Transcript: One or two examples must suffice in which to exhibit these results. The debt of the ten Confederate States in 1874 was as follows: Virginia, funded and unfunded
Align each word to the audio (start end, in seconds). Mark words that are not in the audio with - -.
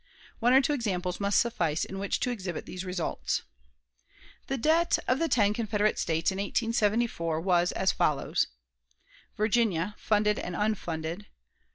One 0.39 0.51
or 0.51 0.61
two 0.63 0.73
examples 0.73 1.19
must 1.19 1.39
suffice 1.39 1.85
in 1.85 1.99
which 1.99 2.19
to 2.21 2.31
exhibit 2.31 2.65
these 2.65 2.83
results. 2.83 3.43
The 4.47 4.57
debt 4.57 4.97
of 5.07 5.19
the 5.19 5.29
ten 5.29 5.53
Confederate 5.53 5.99
States 5.99 6.31
in 6.31 6.37
1874 6.37 7.39
was 7.39 7.71
as 7.73 7.91
follows: 7.91 8.47
Virginia, 9.37 9.93
funded 9.99 10.39
and 10.39 10.55
unfunded 10.55 11.27